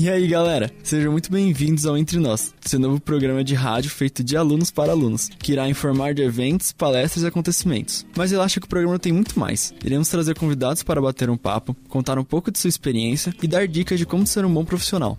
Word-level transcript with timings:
E 0.00 0.08
aí, 0.08 0.26
galera? 0.26 0.72
Sejam 0.82 1.12
muito 1.12 1.30
bem-vindos 1.30 1.84
ao 1.84 1.94
Entre 1.94 2.18
Nós, 2.18 2.54
seu 2.62 2.80
novo 2.80 2.98
programa 2.98 3.44
de 3.44 3.54
rádio 3.54 3.90
feito 3.90 4.24
de 4.24 4.34
alunos 4.34 4.70
para 4.70 4.92
alunos, 4.92 5.28
que 5.28 5.52
irá 5.52 5.68
informar 5.68 6.14
de 6.14 6.22
eventos, 6.22 6.72
palestras 6.72 7.22
e 7.22 7.26
acontecimentos. 7.26 8.06
Mas 8.16 8.32
acho 8.32 8.60
que 8.60 8.64
o 8.64 8.68
programa 8.68 8.98
tem 8.98 9.12
muito 9.12 9.38
mais. 9.38 9.74
Iremos 9.84 10.08
trazer 10.08 10.34
convidados 10.38 10.82
para 10.82 11.02
bater 11.02 11.28
um 11.28 11.36
papo, 11.36 11.76
contar 11.86 12.18
um 12.18 12.24
pouco 12.24 12.50
de 12.50 12.58
sua 12.58 12.68
experiência 12.68 13.34
e 13.42 13.46
dar 13.46 13.68
dicas 13.68 13.98
de 13.98 14.06
como 14.06 14.26
ser 14.26 14.42
um 14.42 14.54
bom 14.54 14.64
profissional. 14.64 15.18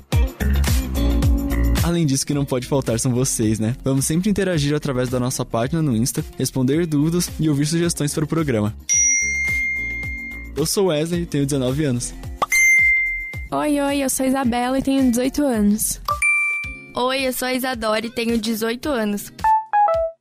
Além 1.84 2.04
disso, 2.04 2.26
que 2.26 2.34
não 2.34 2.44
pode 2.44 2.66
faltar 2.66 3.00
são 3.00 3.14
vocês, 3.14 3.60
né? 3.60 3.76
Vamos 3.84 4.06
sempre 4.06 4.32
interagir 4.32 4.76
através 4.76 5.10
da 5.10 5.20
nossa 5.20 5.46
página 5.46 5.80
no 5.80 5.96
Insta, 5.96 6.26
responder 6.40 6.88
dúvidas 6.88 7.30
e 7.40 7.48
ouvir 7.48 7.68
sugestões 7.68 8.16
para 8.16 8.26
o 8.26 8.28
programa. 8.28 8.76
Eu 10.58 10.66
sou 10.66 10.88
Wesley 10.88 11.22
e 11.22 11.26
tenho 11.28 11.46
19 11.46 11.84
anos. 11.84 12.16
Oi, 13.54 13.82
oi, 13.82 13.98
eu 13.98 14.10
sou 14.10 14.26
Isabela 14.26 14.80
e 14.80 14.82
tenho 14.82 15.12
18 15.12 15.44
anos. 15.44 16.00
Oi, 16.96 17.28
eu 17.28 17.34
sou 17.34 17.50
a 17.50 17.54
Isadora 17.54 18.06
e 18.06 18.10
tenho 18.10 18.38
18 18.38 18.88
anos. 18.88 19.34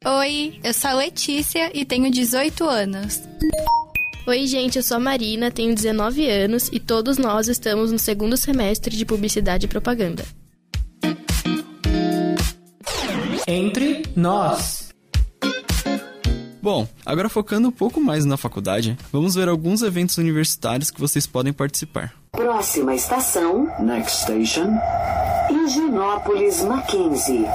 Oi, 0.05 0.59
eu 0.65 0.75
sou 0.75 0.91
a 0.91 0.95
Letícia 0.95 1.71
e 1.73 1.85
tenho 1.85 2.11
18 2.11 2.65
anos. 2.65 3.23
Oi, 4.27 4.49
gente, 4.49 4.79
eu 4.79 4.83
sou 4.83 4.97
a 4.97 5.01
Marina, 5.01 5.49
tenho 5.49 5.73
19 5.73 6.29
anos 6.29 6.71
e 6.73 6.81
todos 6.81 7.19
nós 7.19 7.47
estamos 7.47 7.93
no 7.93 8.01
segundo 8.01 8.37
semestre 8.37 8.97
de 8.97 9.05
Publicidade 9.05 9.67
e 9.67 9.69
Propaganda. 9.69 10.25
Entre 13.47 14.03
nós. 14.17 14.93
Bom, 16.61 16.89
agora 17.07 17.29
focando 17.29 17.69
um 17.69 17.73
pouco 17.73 18.01
mais 18.01 18.25
na 18.25 18.37
faculdade, 18.37 18.99
vamos 19.13 19.37
ver 19.37 19.49
alguns 19.49 19.83
eventos 19.83 20.19
universitários 20.19 20.91
que 20.91 21.01
vocês 21.01 21.29
podem 21.29 21.53
participar. 21.53 22.20
Próxima 22.61 22.95
estação. 22.95 23.73
Next 23.79 24.21
station. 24.21 24.79
Higienópolis 25.51 26.63
Mackenzie. 26.63 27.47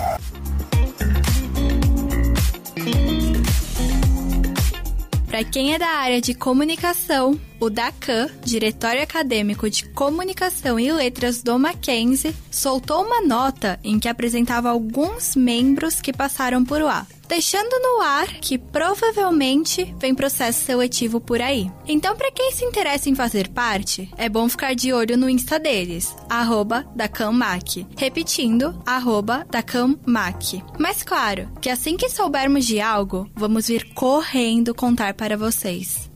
Para 5.27 5.43
quem 5.43 5.75
é 5.75 5.77
da 5.77 5.85
área 5.85 6.19
de 6.19 6.33
comunicação, 6.33 7.39
o 7.59 7.69
DACAN, 7.69 8.29
Diretório 8.43 9.01
Acadêmico 9.01 9.69
de 9.69 9.87
Comunicação 9.89 10.79
e 10.79 10.91
Letras 10.91 11.41
do 11.41 11.57
Mackenzie, 11.57 12.35
soltou 12.51 13.03
uma 13.03 13.21
nota 13.21 13.79
em 13.83 13.99
que 13.99 14.07
apresentava 14.07 14.69
alguns 14.69 15.35
membros 15.35 16.01
que 16.01 16.13
passaram 16.13 16.63
por 16.63 16.81
lá, 16.81 17.07
deixando 17.27 17.79
no 17.79 18.01
ar 18.01 18.27
que 18.27 18.57
provavelmente 18.57 19.93
vem 19.99 20.13
processo 20.13 20.65
seletivo 20.65 21.19
por 21.19 21.41
aí. 21.41 21.71
Então, 21.87 22.15
para 22.15 22.31
quem 22.31 22.51
se 22.51 22.65
interessa 22.65 23.09
em 23.09 23.15
fazer 23.15 23.49
parte, 23.49 24.09
é 24.17 24.29
bom 24.29 24.47
ficar 24.49 24.75
de 24.75 24.93
olho 24.93 25.17
no 25.17 25.29
Insta 25.29 25.59
deles, 25.59 26.15
arroba 26.29 26.85
DacanMac. 26.95 27.87
Repetindo, 27.97 28.79
arroba 28.85 29.45
DacanMac. 29.49 30.63
Mas 30.79 31.03
claro, 31.03 31.49
que 31.61 31.69
assim 31.69 31.97
que 31.97 32.09
soubermos 32.09 32.65
de 32.65 32.79
algo, 32.79 33.29
vamos 33.35 33.67
vir 33.67 33.93
correndo 33.93 34.75
contar 34.75 35.13
para 35.13 35.37
vocês. 35.37 36.09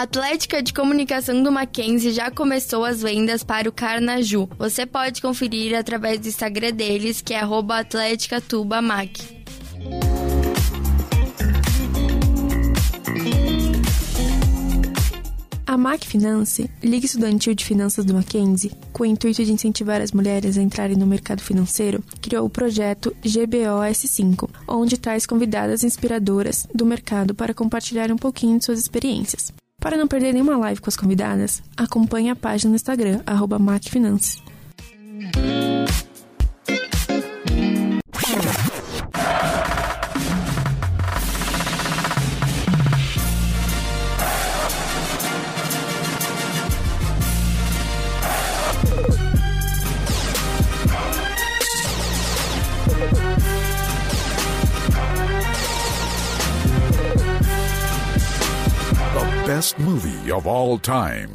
A 0.00 0.04
Atlética 0.04 0.62
de 0.62 0.72
Comunicação 0.72 1.42
do 1.42 1.52
Mackenzie 1.52 2.10
já 2.10 2.30
começou 2.30 2.86
as 2.86 3.02
vendas 3.02 3.44
para 3.44 3.68
o 3.68 3.72
Carnaju. 3.72 4.48
Você 4.58 4.86
pode 4.86 5.20
conferir 5.20 5.78
através 5.78 6.18
do 6.18 6.26
Instagram 6.26 6.72
deles, 6.72 7.20
que 7.20 7.34
é 7.34 7.42
atleticatubamac. 7.42 9.44
A 15.66 15.76
Mac 15.76 16.02
Finance, 16.02 16.70
Liga 16.82 17.04
Estudantil 17.04 17.54
de 17.54 17.66
Finanças 17.66 18.02
do 18.02 18.14
Mackenzie, 18.14 18.72
com 18.94 19.02
o 19.02 19.06
intuito 19.06 19.44
de 19.44 19.52
incentivar 19.52 20.00
as 20.00 20.12
mulheres 20.12 20.56
a 20.56 20.62
entrarem 20.62 20.96
no 20.96 21.06
mercado 21.06 21.42
financeiro, 21.42 22.02
criou 22.22 22.46
o 22.46 22.50
projeto 22.50 23.14
GBOS5, 23.22 24.48
onde 24.66 24.96
traz 24.96 25.26
convidadas 25.26 25.84
inspiradoras 25.84 26.66
do 26.74 26.86
mercado 26.86 27.34
para 27.34 27.52
compartilhar 27.52 28.10
um 28.10 28.16
pouquinho 28.16 28.58
de 28.58 28.64
suas 28.64 28.80
experiências. 28.80 29.52
Para 29.80 29.96
não 29.96 30.06
perder 30.06 30.34
nenhuma 30.34 30.58
live 30.58 30.80
com 30.80 30.90
as 30.90 30.96
convidadas, 30.96 31.62
acompanhe 31.74 32.28
a 32.28 32.36
página 32.36 32.68
no 32.68 32.76
Instagram, 32.76 33.22
arroba 33.26 33.58
MacFinances. 33.58 34.42
Best 59.50 59.76
movie 59.80 60.30
of 60.30 60.46
all 60.46 60.78
time. 60.78 61.28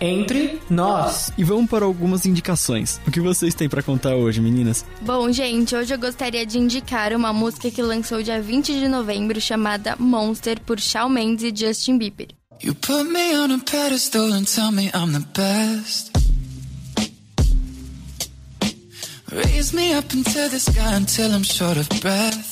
Entre 0.00 0.60
nós. 0.68 1.32
E 1.38 1.44
vamos 1.44 1.70
para 1.70 1.84
algumas 1.84 2.26
indicações. 2.26 3.00
O 3.06 3.10
que 3.12 3.20
vocês 3.20 3.54
têm 3.54 3.68
para 3.68 3.84
contar 3.84 4.16
hoje, 4.16 4.40
meninas? 4.40 4.84
Bom, 5.00 5.30
gente, 5.30 5.76
hoje 5.76 5.94
eu 5.94 5.98
gostaria 5.98 6.44
de 6.44 6.58
indicar 6.58 7.12
uma 7.12 7.32
música 7.32 7.70
que 7.70 7.80
lançou 7.80 8.20
dia 8.20 8.42
20 8.42 8.80
de 8.80 8.88
novembro 8.88 9.40
chamada 9.40 9.94
Monster 9.96 10.60
por 10.60 10.80
Shawn 10.80 11.08
Mendes 11.08 11.44
e 11.44 11.54
Justin 11.54 11.98
Bieber. 11.98 12.30
You 12.60 12.74
put 12.74 13.04
me 13.04 13.36
on 13.36 13.52
a 13.52 13.58
pedestal 13.60 14.32
and 14.32 14.44
tell 14.44 14.72
me 14.72 14.90
I'm 14.92 15.12
the 15.12 15.24
best. 15.38 16.10
Raise 19.30 19.72
me 19.72 19.96
up 19.96 20.12
into 20.12 20.48
the 20.50 20.58
sky 20.58 20.96
until 20.96 21.32
I'm 21.32 21.44
short 21.44 21.78
of 21.78 21.88
breath. 22.00 22.51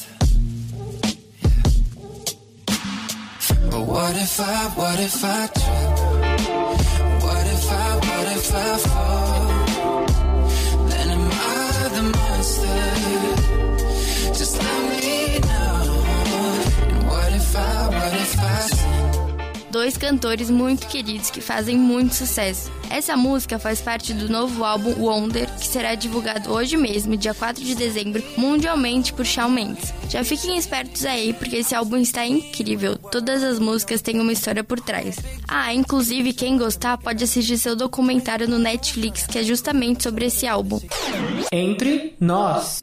But 3.70 3.82
what 3.86 4.16
if 4.16 4.40
I, 4.40 4.68
what 4.74 4.98
if 4.98 5.24
I 5.24 5.46
trip? 5.46 6.69
Cantores 20.10 20.50
muito 20.50 20.88
queridos 20.88 21.30
que 21.30 21.40
fazem 21.40 21.78
muito 21.78 22.16
sucesso. 22.16 22.68
Essa 22.90 23.16
música 23.16 23.60
faz 23.60 23.80
parte 23.80 24.12
do 24.12 24.28
novo 24.28 24.64
álbum 24.64 24.92
Wonder, 24.98 25.48
que 25.56 25.68
será 25.68 25.94
divulgado 25.94 26.52
hoje 26.52 26.76
mesmo, 26.76 27.16
dia 27.16 27.32
4 27.32 27.62
de 27.62 27.76
dezembro, 27.76 28.20
mundialmente 28.36 29.12
por 29.12 29.24
Shawn 29.24 29.50
Mendes. 29.50 29.94
Já 30.08 30.24
fiquem 30.24 30.58
espertos 30.58 31.04
aí, 31.04 31.32
porque 31.32 31.58
esse 31.58 31.76
álbum 31.76 31.96
está 31.96 32.26
incrível. 32.26 32.98
Todas 32.98 33.44
as 33.44 33.60
músicas 33.60 34.02
têm 34.02 34.18
uma 34.18 34.32
história 34.32 34.64
por 34.64 34.80
trás. 34.80 35.16
Ah, 35.46 35.72
inclusive, 35.72 36.32
quem 36.32 36.58
gostar 36.58 36.98
pode 36.98 37.22
assistir 37.22 37.56
seu 37.56 37.76
documentário 37.76 38.48
no 38.48 38.58
Netflix, 38.58 39.28
que 39.28 39.38
é 39.38 39.44
justamente 39.44 40.02
sobre 40.02 40.26
esse 40.26 40.44
álbum. 40.44 40.80
Entre 41.52 42.16
nós. 42.18 42.82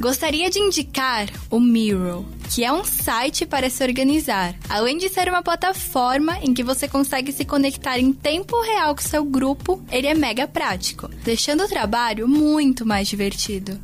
Gostaria 0.00 0.48
de 0.48 0.60
indicar 0.60 1.28
o 1.50 1.58
Miro, 1.58 2.24
que 2.54 2.64
é 2.64 2.72
um 2.72 2.84
site 2.84 3.44
para 3.44 3.68
se 3.68 3.82
organizar. 3.82 4.54
Além 4.68 4.96
de 4.96 5.08
ser 5.08 5.28
uma 5.28 5.42
plataforma 5.42 6.38
em 6.40 6.54
que 6.54 6.62
você 6.62 6.86
consegue 6.86 7.32
se 7.32 7.44
conectar 7.44 7.98
em 7.98 8.12
tempo 8.12 8.60
real 8.62 8.94
com 8.94 9.02
seu 9.02 9.24
grupo, 9.24 9.82
ele 9.90 10.06
é 10.06 10.14
mega 10.14 10.46
prático, 10.46 11.08
deixando 11.24 11.64
o 11.64 11.68
trabalho 11.68 12.28
muito 12.28 12.86
mais 12.86 13.08
divertido. 13.08 13.80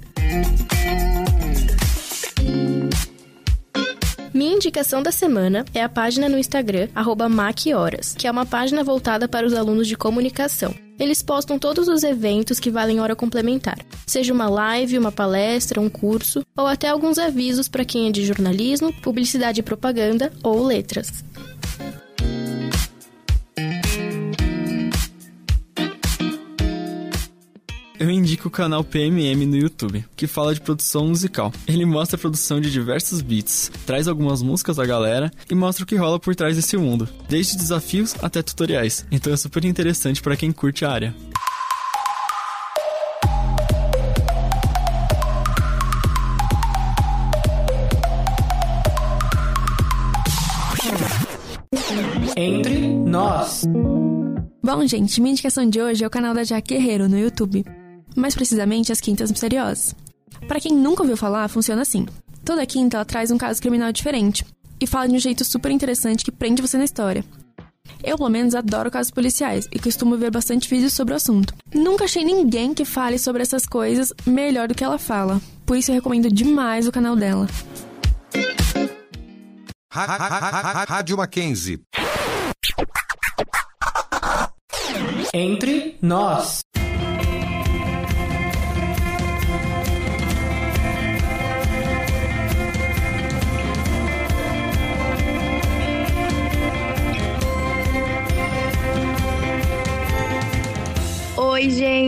Minha 4.32 4.55
indicação 4.55 5.02
da 5.02 5.12
semana 5.12 5.64
é 5.75 5.82
a 5.82 5.88
página 5.88 6.28
no 6.28 6.38
Instagram, 6.38 6.88
@machoras, 7.31 8.14
que 8.16 8.26
é 8.26 8.31
uma 8.31 8.46
página 8.46 8.82
voltada 8.82 9.28
para 9.28 9.46
os 9.46 9.52
alunos 9.52 9.87
de 9.87 9.96
comunicação. 9.96 10.84
Eles 10.99 11.23
postam 11.23 11.58
todos 11.58 11.88
os 11.88 12.05
eventos 12.05 12.61
que 12.61 12.70
valem 12.70 13.00
hora 13.00 13.17
complementar, 13.17 13.79
seja 14.06 14.32
uma 14.32 14.49
live, 14.49 14.99
uma 14.99 15.11
palestra, 15.11 15.81
um 15.81 15.91
curso, 15.91 16.43
ou 16.56 16.67
até 16.67 16.88
alguns 16.88 17.19
avisos 17.19 17.69
para 17.69 17.85
quem 17.85 18.08
é 18.08 18.12
de 18.12 18.25
jornalismo, 18.25 18.93
publicidade 19.02 19.61
e 19.61 19.62
propaganda 19.62 20.32
ou 20.43 20.64
letras. 20.64 21.25
Eu 28.05 28.11
indico 28.11 28.49
o 28.49 28.51
canal 28.51 28.85
PMM 28.85 29.47
no 29.47 29.56
YouTube, 29.56 30.05
que 30.15 30.27
fala 30.27 30.55
de 30.55 30.61
produção 30.61 31.09
musical. 31.09 31.51
Ele 31.67 31.87
mostra 31.87 32.17
a 32.17 32.21
produção 32.21 32.61
de 32.61 32.71
diversos 32.71 33.23
beats, 33.23 33.73
traz 33.87 34.06
algumas 34.06 34.43
músicas 34.43 34.77
da 34.77 34.85
galera 34.85 35.33
e 35.51 35.55
mostra 35.55 35.85
o 35.85 35.87
que 35.87 35.97
rola 35.97 36.21
por 36.21 36.37
trás 36.37 36.55
desse 36.55 36.77
mundo, 36.77 37.09
desde 37.31 37.56
desafios 37.56 38.15
até 38.23 38.43
tutoriais. 38.43 39.06
Então 39.11 39.33
é 39.33 39.37
super 39.39 39.65
interessante 39.65 40.21
para 40.21 40.37
quem 40.37 40.53
curte 40.53 40.85
a 40.85 40.91
área. 40.91 41.15
Entre 52.37 52.87
nós. 52.87 53.65
Bom, 54.62 54.87
gente, 54.87 55.23
minha 55.23 55.33
indicação 55.33 55.69
de 55.69 55.81
hoje 55.81 56.05
é 56.05 56.07
o 56.07 56.11
canal 56.11 56.35
da 56.35 56.45
Jaque 56.45 56.75
Guerreiro 56.75 57.09
no 57.09 57.19
YouTube. 57.19 57.65
Mais 58.14 58.34
precisamente, 58.34 58.93
as 58.93 59.00
Quintas 59.00 59.31
Misteriosas. 59.31 59.94
Para 60.46 60.61
quem 60.61 60.75
nunca 60.75 61.02
ouviu 61.02 61.16
falar, 61.16 61.49
funciona 61.49 61.82
assim. 61.82 62.06
Toda 62.44 62.66
quinta 62.66 62.99
ela 62.99 63.05
traz 63.05 63.31
um 63.31 63.38
caso 63.38 63.61
criminal 63.61 63.90
diferente 63.90 64.44
e 64.81 64.87
fala 64.87 65.08
de 65.08 65.14
um 65.14 65.19
jeito 65.19 65.44
super 65.44 65.70
interessante 65.70 66.25
que 66.25 66.31
prende 66.31 66.61
você 66.61 66.76
na 66.76 66.84
história. 66.84 67.25
Eu, 68.02 68.19
pelo 68.19 68.28
menos, 68.28 68.55
adoro 68.55 68.90
casos 68.90 69.11
policiais 69.11 69.66
e 69.72 69.78
costumo 69.78 70.16
ver 70.19 70.31
bastante 70.31 70.69
vídeos 70.69 70.93
sobre 70.93 71.14
o 71.14 71.16
assunto. 71.16 71.55
Nunca 71.75 72.05
achei 72.05 72.22
ninguém 72.22 72.75
que 72.75 72.84
fale 72.84 73.19
sobre 73.19 73.43
essas 73.43 73.64
coisas 73.64 74.12
melhor 74.26 74.69
do 74.69 74.75
que 74.75 74.84
ela 74.84 74.99
fala, 74.99 75.40
por 75.64 75.76
isso 75.76 75.90
eu 75.90 75.94
recomendo 75.94 76.31
demais 76.31 76.87
o 76.87 76.93
canal 76.93 77.16
dela. 77.16 77.49
Rádio 79.90 81.16
Mackenzie. 81.16 81.81
Entre 85.32 85.96
nós. 86.02 86.61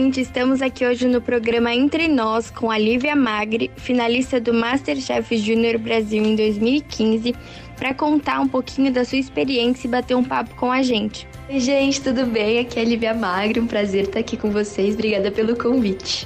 Oi, 0.07 0.13
gente! 0.13 0.21
Estamos 0.21 0.61
aqui 0.61 0.85
hoje 0.85 1.05
no 1.05 1.19
programa 1.19 1.75
Entre 1.75 2.07
Nós 2.07 2.49
com 2.49 2.71
a 2.71 2.77
Lívia 2.77 3.13
Magri, 3.13 3.69
finalista 3.75 4.39
do 4.39 4.53
Masterchef 4.53 5.35
Júnior 5.37 5.77
Brasil 5.77 6.23
em 6.23 6.33
2015, 6.33 7.35
para 7.75 7.93
contar 7.93 8.39
um 8.39 8.47
pouquinho 8.47 8.89
da 8.89 9.03
sua 9.03 9.17
experiência 9.17 9.85
e 9.85 9.91
bater 9.91 10.15
um 10.15 10.23
papo 10.23 10.55
com 10.55 10.71
a 10.71 10.81
gente. 10.81 11.27
Oi, 11.49 11.59
gente, 11.59 11.99
tudo 11.99 12.25
bem? 12.25 12.59
Aqui 12.59 12.79
é 12.79 12.83
a 12.83 12.85
Lívia 12.85 13.13
Magri, 13.13 13.59
um 13.59 13.67
prazer 13.67 14.05
estar 14.05 14.19
aqui 14.19 14.37
com 14.37 14.49
vocês. 14.49 14.93
Obrigada 14.93 15.29
pelo 15.29 15.57
convite. 15.57 16.25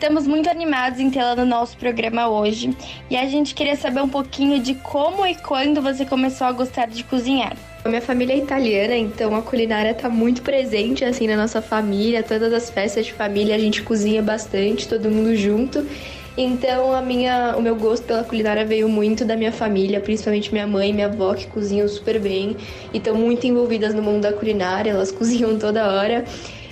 Estamos 0.00 0.26
muito 0.26 0.48
animados 0.48 0.98
em 0.98 1.10
tê-la 1.10 1.36
no 1.36 1.44
nosso 1.44 1.76
programa 1.76 2.26
hoje 2.26 2.74
e 3.10 3.18
a 3.18 3.26
gente 3.26 3.54
queria 3.54 3.76
saber 3.76 4.00
um 4.00 4.08
pouquinho 4.08 4.58
de 4.58 4.74
como 4.74 5.26
e 5.26 5.34
quando 5.34 5.82
você 5.82 6.06
começou 6.06 6.46
a 6.46 6.52
gostar 6.52 6.86
de 6.86 7.04
cozinhar. 7.04 7.54
A 7.84 7.88
minha 7.90 8.00
família 8.00 8.32
é 8.32 8.38
italiana, 8.38 8.96
então 8.96 9.36
a 9.36 9.42
culinária 9.42 9.90
está 9.90 10.08
muito 10.08 10.40
presente 10.40 11.04
assim 11.04 11.26
na 11.26 11.36
nossa 11.36 11.60
família. 11.60 12.22
Todas 12.22 12.50
as 12.50 12.70
festas 12.70 13.04
de 13.04 13.12
família 13.12 13.54
a 13.54 13.58
gente 13.58 13.82
cozinha 13.82 14.22
bastante, 14.22 14.88
todo 14.88 15.10
mundo 15.10 15.36
junto. 15.36 15.86
Então 16.34 16.94
a 16.94 17.02
minha, 17.02 17.54
o 17.58 17.60
meu 17.60 17.76
gosto 17.76 18.04
pela 18.04 18.24
culinária 18.24 18.64
veio 18.64 18.88
muito 18.88 19.22
da 19.26 19.36
minha 19.36 19.52
família, 19.52 20.00
principalmente 20.00 20.50
minha 20.50 20.66
mãe 20.66 20.88
e 20.88 20.92
minha 20.94 21.08
avó 21.08 21.34
que 21.34 21.46
cozinham 21.46 21.86
super 21.86 22.18
bem 22.18 22.56
e 22.94 22.96
estão 22.96 23.14
muito 23.14 23.46
envolvidas 23.46 23.92
no 23.92 24.00
mundo 24.00 24.22
da 24.22 24.32
culinária, 24.32 24.92
elas 24.92 25.12
cozinham 25.12 25.58
toda 25.58 25.92
hora. 25.92 26.24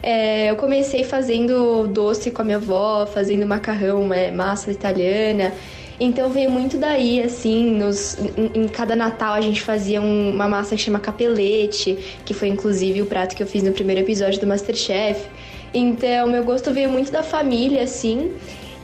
É, 0.03 0.51
eu 0.51 0.57
comecei 0.57 1.05
fazendo 1.05 1.87
doce 1.89 2.31
com 2.31 2.43
a 2.43 2.45
minha 2.45 2.57
avó, 2.57 3.07
fazendo 3.07 3.47
macarrão, 3.47 4.13
é, 4.13 4.31
massa 4.31 4.71
italiana. 4.71 5.53
Então 6.01 6.31
veio 6.31 6.51
muito 6.51 6.79
daí, 6.79 7.21
assim, 7.21 7.73
nos, 7.73 8.17
em, 8.19 8.63
em, 8.63 8.69
cada 8.69 8.95
Natal 8.95 9.35
a 9.35 9.41
gente 9.41 9.61
fazia 9.61 10.01
um, 10.01 10.31
uma 10.31 10.47
massa 10.47 10.77
que 10.77 10.83
chama 10.83 11.01
capelete, 11.01 11.99
que 12.25 12.33
foi 12.33 12.49
inclusive 12.49 13.03
o 13.03 13.07
prato 13.07 13.35
que 13.35 13.43
eu 13.43 13.47
fiz 13.47 13.65
no 13.65 13.73
primeiro 13.73 14.03
episódio 14.03 14.41
do 14.41 14.47
Masterchef. 14.47 15.27
Então 15.75 16.29
meu 16.29 16.45
gosto 16.45 16.73
veio 16.73 16.89
muito 16.89 17.11
da 17.11 17.23
família, 17.23 17.83
assim. 17.83 18.33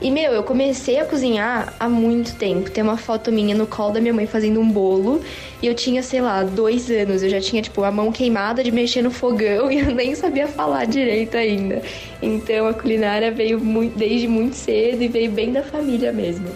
E, 0.01 0.11
meu, 0.11 0.33
eu 0.33 0.43
comecei 0.43 0.99
a 0.99 1.05
cozinhar 1.05 1.73
há 1.79 1.87
muito 1.87 2.35
tempo. 2.35 2.69
Tem 2.69 2.83
uma 2.83 2.97
foto 2.97 3.31
minha 3.31 3.55
no 3.55 3.65
colo 3.65 3.93
da 3.93 4.01
minha 4.01 4.13
mãe 4.13 4.27
fazendo 4.27 4.59
um 4.59 4.69
bolo. 4.69 5.21
E 5.61 5.67
eu 5.67 5.73
tinha, 5.73 6.03
sei 6.03 6.21
lá, 6.21 6.43
dois 6.43 6.91
anos. 6.91 7.23
Eu 7.23 7.29
já 7.29 7.39
tinha, 7.39 7.61
tipo, 7.61 7.83
a 7.83 7.91
mão 7.91 8.11
queimada 8.11 8.63
de 8.63 8.71
mexer 8.71 9.01
no 9.01 9.09
fogão 9.09 9.71
e 9.71 9.79
eu 9.79 9.95
nem 9.95 10.13
sabia 10.13 10.47
falar 10.47 10.85
direito 10.85 11.37
ainda. 11.37 11.81
Então 12.21 12.67
a 12.67 12.73
culinária 12.73 13.31
veio 13.31 13.59
muito, 13.59 13.97
desde 13.97 14.27
muito 14.27 14.55
cedo 14.55 15.01
e 15.01 15.07
veio 15.07 15.31
bem 15.31 15.53
da 15.53 15.63
família 15.63 16.11
mesmo. 16.11 16.47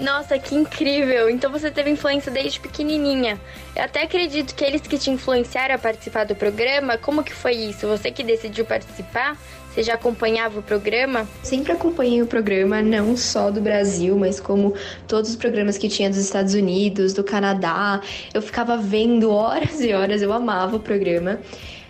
Nossa, 0.00 0.36
que 0.36 0.54
incrível! 0.56 1.30
Então 1.30 1.50
você 1.50 1.70
teve 1.70 1.88
influência 1.90 2.32
desde 2.32 2.58
pequenininha. 2.58 3.38
Eu 3.76 3.84
até 3.84 4.02
acredito 4.02 4.52
que 4.54 4.64
eles 4.64 4.80
que 4.80 4.98
te 4.98 5.10
influenciaram 5.10 5.76
a 5.76 5.78
participar 5.78 6.24
do 6.24 6.34
programa, 6.34 6.98
como 6.98 7.22
que 7.22 7.32
foi 7.32 7.52
isso? 7.52 7.86
Você 7.86 8.10
que 8.10 8.24
decidiu 8.24 8.64
participar? 8.64 9.38
Você 9.72 9.82
já 9.82 9.94
acompanhava 9.94 10.60
o 10.60 10.62
programa? 10.62 11.26
Sempre 11.42 11.72
acompanhei 11.72 12.20
o 12.20 12.26
programa, 12.26 12.82
não 12.82 13.16
só 13.16 13.50
do 13.50 13.58
Brasil, 13.58 14.14
mas 14.18 14.38
como 14.38 14.74
todos 15.08 15.30
os 15.30 15.36
programas 15.36 15.78
que 15.78 15.88
tinha 15.88 16.10
dos 16.10 16.18
Estados 16.18 16.52
Unidos, 16.52 17.14
do 17.14 17.24
Canadá. 17.24 18.02
Eu 18.34 18.42
ficava 18.42 18.76
vendo 18.76 19.30
horas 19.30 19.80
e 19.80 19.94
horas, 19.94 20.20
eu 20.20 20.30
amava 20.30 20.76
o 20.76 20.80
programa. 20.80 21.40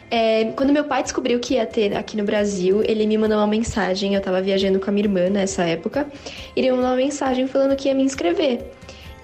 É, 0.08 0.52
quando 0.54 0.72
meu 0.72 0.84
pai 0.84 1.02
descobriu 1.02 1.40
que 1.40 1.54
ia 1.54 1.66
ter 1.66 1.96
aqui 1.96 2.16
no 2.16 2.22
Brasil, 2.22 2.82
ele 2.84 3.04
me 3.04 3.18
mandou 3.18 3.38
uma 3.38 3.48
mensagem. 3.48 4.14
Eu 4.14 4.20
tava 4.20 4.40
viajando 4.40 4.78
com 4.78 4.88
a 4.88 4.92
minha 4.92 5.06
irmã 5.06 5.28
nessa 5.28 5.64
época. 5.64 6.06
Ele 6.54 6.70
me 6.70 6.76
mandou 6.76 6.90
uma 6.90 6.96
mensagem 6.96 7.48
falando 7.48 7.74
que 7.74 7.88
ia 7.88 7.94
me 7.94 8.04
inscrever. 8.04 8.60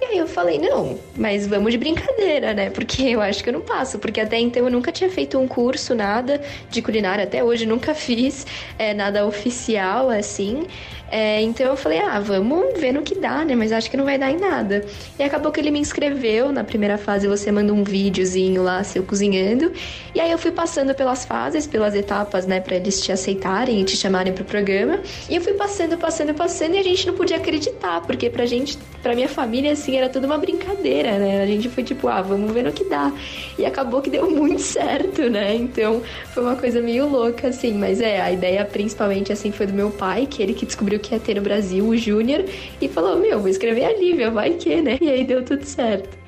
E 0.01 0.05
aí 0.05 0.17
eu 0.17 0.27
falei, 0.27 0.57
não, 0.57 0.97
mas 1.17 1.45
vamos 1.45 1.73
de 1.73 1.77
brincadeira, 1.77 2.53
né? 2.53 2.69
Porque 2.69 3.03
eu 3.03 3.21
acho 3.21 3.43
que 3.43 3.49
eu 3.49 3.53
não 3.53 3.61
passo. 3.61 3.99
Porque 3.99 4.21
até 4.21 4.39
então 4.39 4.63
eu 4.63 4.71
nunca 4.71 4.91
tinha 4.93 5.09
feito 5.09 5.37
um 5.37 5.47
curso, 5.47 5.93
nada 5.93 6.41
de 6.69 6.81
culinária. 6.81 7.25
Até 7.25 7.43
hoje 7.43 7.65
nunca 7.65 7.93
fiz 7.93 8.47
é, 8.77 8.93
nada 8.93 9.25
oficial, 9.25 10.09
assim. 10.09 10.65
É, 11.11 11.41
então 11.41 11.67
eu 11.67 11.75
falei, 11.75 11.99
ah, 11.99 12.19
vamos 12.19 12.79
ver 12.79 12.91
no 12.91 13.01
que 13.01 13.15
dá, 13.15 13.43
né? 13.43 13.55
Mas 13.55 13.71
acho 13.71 13.89
que 13.89 13.97
não 13.97 14.05
vai 14.05 14.17
dar 14.17 14.31
em 14.31 14.37
nada. 14.37 14.85
E 15.17 15.23
acabou 15.23 15.51
que 15.51 15.59
ele 15.59 15.71
me 15.71 15.79
inscreveu. 15.79 16.51
Na 16.51 16.63
primeira 16.63 16.97
fase 16.97 17.27
você 17.27 17.51
manda 17.51 17.73
um 17.73 17.83
videozinho 17.83 18.61
lá, 18.61 18.83
seu 18.83 19.03
cozinhando. 19.03 19.71
E 20.13 20.19
aí 20.19 20.31
eu 20.31 20.37
fui 20.37 20.51
passando 20.51 20.93
pelas 20.93 21.25
fases, 21.25 21.65
pelas 21.65 21.95
etapas, 21.95 22.45
né? 22.45 22.59
Pra 22.59 22.75
eles 22.75 23.01
te 23.01 23.11
aceitarem 23.11 23.81
e 23.81 23.83
te 23.83 23.97
chamarem 23.97 24.33
pro 24.33 24.43
programa. 24.43 24.99
E 25.29 25.35
eu 25.35 25.41
fui 25.41 25.53
passando, 25.53 25.97
passando, 25.97 26.33
passando. 26.33 26.75
E 26.75 26.77
a 26.77 26.83
gente 26.83 27.07
não 27.07 27.15
podia 27.15 27.37
acreditar, 27.37 28.01
porque 28.01 28.29
pra 28.29 28.45
gente, 28.45 28.77
pra 29.01 29.15
minha 29.15 29.29
família, 29.29 29.71
assim, 29.71 29.97
era 29.97 30.09
tudo 30.09 30.25
uma 30.25 30.37
brincadeira, 30.37 31.17
né? 31.17 31.41
A 31.41 31.45
gente 31.45 31.69
foi 31.69 31.83
tipo, 31.83 32.07
ah, 32.07 32.21
vamos 32.21 32.51
ver 32.51 32.63
no 32.63 32.71
que 32.71 32.83
dá. 32.83 33.11
E 33.57 33.65
acabou 33.65 34.01
que 34.01 34.09
deu 34.09 34.29
muito 34.31 34.61
certo, 34.61 35.29
né? 35.29 35.55
Então 35.55 36.01
foi 36.33 36.43
uma 36.43 36.55
coisa 36.55 36.81
meio 36.81 37.09
louca, 37.09 37.47
assim. 37.47 37.73
Mas 37.73 37.99
é, 37.99 38.21
a 38.21 38.31
ideia 38.31 38.63
principalmente, 38.65 39.31
assim, 39.31 39.51
foi 39.51 39.65
do 39.65 39.73
meu 39.73 39.89
pai, 39.89 40.27
que 40.29 40.43
ele 40.43 40.53
que 40.53 40.65
descobriu 40.65 40.98
que 40.99 41.13
ia 41.13 41.19
ter 41.19 41.35
no 41.35 41.41
Brasil, 41.41 41.85
o 41.85 41.97
Júnior, 41.97 42.45
e 42.81 42.87
falou: 42.87 43.17
Meu, 43.17 43.39
vou 43.39 43.49
escrever 43.49 43.85
a 43.85 43.93
Lívia, 43.93 44.29
vai 44.29 44.51
que, 44.51 44.81
né? 44.81 44.97
E 45.01 45.09
aí 45.09 45.23
deu 45.23 45.43
tudo 45.43 45.63
certo. 45.63 46.19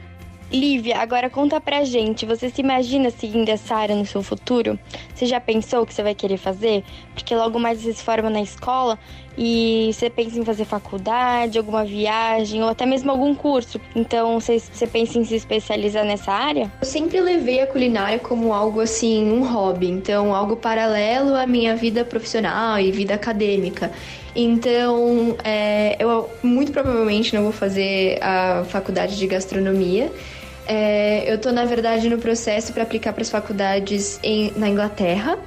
Lívia, 0.52 0.98
agora 0.98 1.30
conta 1.30 1.62
pra 1.62 1.86
gente, 1.86 2.26
você 2.26 2.50
se 2.50 2.60
imagina 2.60 3.10
seguindo 3.10 3.48
essa 3.48 3.74
área 3.74 3.96
no 3.96 4.06
seu 4.06 4.22
futuro? 4.22 4.78
Você 5.16 5.26
já 5.26 5.40
pensou 5.40 5.84
o 5.84 5.86
que 5.86 5.94
você 5.94 6.04
vai 6.04 6.14
querer 6.14 6.36
fazer? 6.36 6.84
Porque 7.14 7.34
logo 7.34 7.58
mais 7.58 7.80
você 7.80 7.94
se 7.94 8.04
forma 8.04 8.30
na 8.30 8.42
escola 8.42 9.00
e 9.38 9.92
você 9.94 10.10
pensa 10.10 10.38
em 10.38 10.46
fazer 10.46 10.66
faculdade, 10.66 11.58
alguma 11.58 11.84
viagem 11.84 12.62
ou 12.62 12.70
até 12.70 12.86
mesmo 12.86 13.12
algum 13.12 13.34
curso. 13.34 13.80
Então, 13.96 14.40
você, 14.40 14.60
você 14.60 14.86
pensa 14.88 15.18
em 15.18 15.24
se 15.24 15.36
especializar 15.36 16.06
nessa 16.06 16.32
área? 16.32 16.72
Eu 16.82 16.88
sempre 16.88 17.20
levei 17.20 17.62
a 17.62 17.68
culinária 17.68 18.20
como 18.20 18.54
algo 18.54 18.82
assim, 18.82 19.32
um 19.32 19.44
hobby, 19.44 19.88
então 19.88 20.36
algo 20.36 20.56
paralelo 20.56 21.36
à 21.36 21.48
minha 21.48 21.76
vida 21.76 22.04
profissional 22.04 22.80
e 22.80 22.92
vida 22.92 23.14
acadêmica. 23.14 23.92
Então, 24.36 25.36
é, 25.44 25.96
eu 26.00 26.30
muito 26.42 26.72
provavelmente 26.72 27.36
não 27.36 27.44
vou 27.44 27.52
fazer 27.52 28.18
a 28.22 28.64
faculdade 28.68 29.18
de 29.18 29.28
gastronomia. 29.28 30.12
É, 30.68 31.30
eu 31.30 31.36
estou, 31.36 31.52
na 31.52 31.66
verdade, 31.66 32.10
no 32.10 32.18
processo 32.18 32.72
para 32.72 32.84
aplicar 32.84 33.12
para 33.14 33.24
as 33.24 33.30
faculdades 33.30 34.20
em, 34.24 34.54
na 34.56 34.70
Inglaterra. 34.70 35.38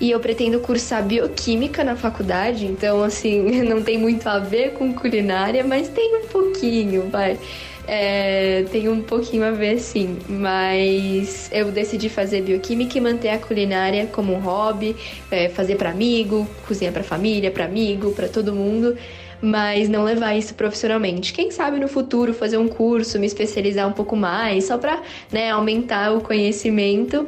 E 0.00 0.10
eu 0.10 0.20
pretendo 0.20 0.60
cursar 0.60 1.04
bioquímica 1.04 1.84
na 1.84 1.96
faculdade, 1.96 2.66
então, 2.66 3.02
assim, 3.02 3.62
não 3.62 3.82
tem 3.82 3.96
muito 3.98 4.28
a 4.28 4.38
ver 4.38 4.72
com 4.72 4.92
culinária, 4.92 5.64
mas 5.64 5.88
tem 5.88 6.16
um 6.16 6.26
pouquinho, 6.26 7.08
vai. 7.10 7.38
É, 7.86 8.64
tem 8.72 8.88
um 8.88 9.02
pouquinho 9.02 9.44
a 9.44 9.50
ver 9.50 9.78
sim, 9.78 10.18
mas 10.26 11.50
eu 11.52 11.70
decidi 11.70 12.08
fazer 12.08 12.40
bioquímica 12.40 12.96
e 12.96 13.00
manter 13.00 13.28
a 13.28 13.38
culinária 13.38 14.06
como 14.06 14.32
um 14.32 14.38
hobby, 14.38 14.96
é, 15.30 15.50
fazer 15.50 15.76
para 15.76 15.90
amigo, 15.90 16.48
cozinhar 16.66 16.94
para 16.94 17.04
família, 17.04 17.50
para 17.50 17.66
amigo, 17.66 18.12
para 18.12 18.26
todo 18.26 18.54
mundo. 18.54 18.96
Mas 19.44 19.88
não 19.88 20.04
levar 20.04 20.34
isso 20.34 20.54
profissionalmente. 20.54 21.32
Quem 21.32 21.50
sabe 21.50 21.78
no 21.78 21.88
futuro 21.88 22.32
fazer 22.32 22.56
um 22.56 22.68
curso, 22.68 23.18
me 23.18 23.26
especializar 23.26 23.86
um 23.88 23.92
pouco 23.92 24.16
mais, 24.16 24.64
só 24.64 24.78
para 24.78 25.02
né, 25.30 25.50
aumentar 25.50 26.12
o 26.12 26.20
conhecimento. 26.20 27.26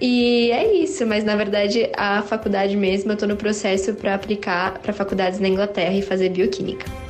E 0.00 0.50
é 0.50 0.74
isso, 0.74 1.06
mas 1.06 1.24
na 1.24 1.36
verdade 1.36 1.90
a 1.96 2.22
faculdade 2.22 2.76
mesmo, 2.76 3.10
eu 3.10 3.14
estou 3.14 3.28
no 3.28 3.36
processo 3.36 3.94
para 3.94 4.14
aplicar 4.14 4.78
para 4.78 4.92
faculdades 4.92 5.38
na 5.40 5.48
Inglaterra 5.48 5.94
e 5.94 6.02
fazer 6.02 6.30
bioquímica. 6.30 7.07